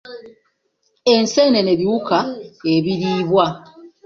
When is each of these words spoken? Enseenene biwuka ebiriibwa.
Enseenene 1.13 1.71
biwuka 1.79 2.17
ebiriibwa. 2.73 3.45